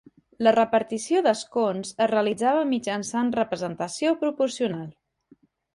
La 0.45 0.53
repartició 0.53 1.21
d'escons 1.27 1.93
es 2.07 2.11
realitzava 2.13 2.65
mitjançant 2.73 3.33
representació 3.39 4.19
proporcional. 4.25 4.91